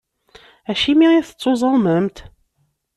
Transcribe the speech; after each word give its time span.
Acimi 0.71 1.07
i 1.17 1.21
tettuẓumemt? 1.27 2.17